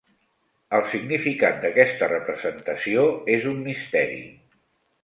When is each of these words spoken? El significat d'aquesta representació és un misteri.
El 0.77 0.87
significat 0.93 1.61
d'aquesta 1.65 2.09
representació 2.15 3.05
és 3.39 3.47
un 3.55 3.63
misteri. 3.71 4.21